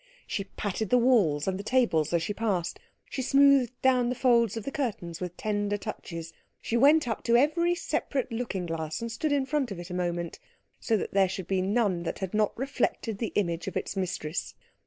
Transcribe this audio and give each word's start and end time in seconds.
She 0.25 0.45
patted 0.45 0.89
the 0.89 0.97
walls 0.97 1.47
and 1.47 1.59
the 1.59 1.63
tables 1.63 2.11
as 2.11 2.23
she 2.23 2.33
passed; 2.33 2.79
she 3.07 3.21
smoothed 3.21 3.79
down 3.83 4.09
the 4.09 4.15
folds 4.15 4.57
of 4.57 4.63
the 4.63 4.71
curtains 4.71 5.21
with 5.21 5.37
tender 5.37 5.77
touches; 5.77 6.33
she 6.59 6.75
went 6.75 7.07
up 7.07 7.23
to 7.25 7.37
every 7.37 7.75
separate 7.75 8.31
looking 8.31 8.65
glass 8.65 8.99
and 9.01 9.11
stood 9.11 9.31
in 9.31 9.45
front 9.45 9.69
of 9.69 9.77
it 9.77 9.91
a 9.91 9.93
moment, 9.93 10.39
so 10.79 10.97
that 10.97 11.13
there 11.13 11.29
should 11.29 11.45
be 11.45 11.61
none 11.61 12.01
that 12.01 12.17
had 12.17 12.33
not 12.33 12.57
reflected 12.57 13.19
the 13.19 13.31
image 13.35 13.67
of 13.67 13.77
its 13.77 13.95
mistress. 13.95 14.55